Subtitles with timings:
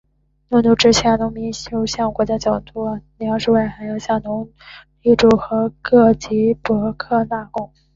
[0.49, 4.49] 农奴制下的农民除向国家缴纳钱粮外还要向农
[5.03, 7.71] 奴主和各级伯克纳贡。